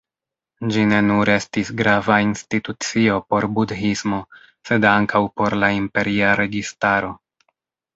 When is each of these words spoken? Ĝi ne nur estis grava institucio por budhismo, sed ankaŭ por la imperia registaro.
Ĝi 0.75 0.85
ne 0.91 1.01
nur 1.09 1.31
estis 1.33 1.69
grava 1.81 2.17
institucio 2.29 3.19
por 3.29 3.49
budhismo, 3.59 4.25
sed 4.71 4.93
ankaŭ 4.97 5.25
por 5.39 5.61
la 5.65 5.75
imperia 5.85 6.37
registaro. 6.47 7.19